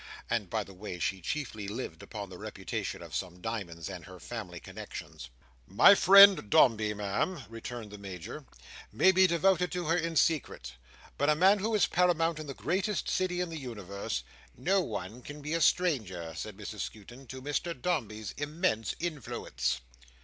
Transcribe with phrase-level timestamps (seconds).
[0.31, 4.19] And by the way, she chiefly lived upon the reputation of some diamonds, and her
[4.19, 5.29] family connexions.
[5.67, 8.45] "My friend Dombey, Ma'am," returned the Major,
[8.91, 10.73] "may be devoted to her in secret,
[11.19, 14.23] but a man who is paramount in the greatest city in the universe—"
[14.57, 19.81] "No one can be a stranger," said Mrs Skewton, "to Mr Dombey's immense influence."